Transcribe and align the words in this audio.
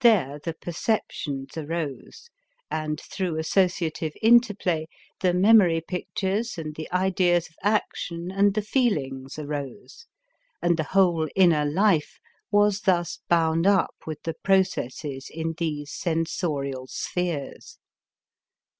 There 0.00 0.38
the 0.38 0.54
perceptions 0.54 1.56
arose 1.56 2.28
and 2.70 3.00
through 3.00 3.36
associative 3.36 4.12
interplay 4.22 4.86
the 5.20 5.34
memory 5.34 5.80
pictures 5.80 6.56
and 6.56 6.72
the 6.76 6.88
ideas 6.92 7.48
of 7.48 7.56
action 7.64 8.30
and 8.30 8.54
the 8.54 8.62
feelings 8.62 9.40
arose, 9.40 10.06
and 10.62 10.76
the 10.76 10.84
whole 10.84 11.26
inner 11.34 11.64
life 11.64 12.20
was 12.52 12.82
thus 12.82 13.18
bound 13.28 13.66
up 13.66 13.96
with 14.06 14.22
the 14.22 14.34
processes 14.44 15.26
in 15.28 15.54
these 15.58 15.90
sensorial 15.92 16.86
spheres. 16.86 17.78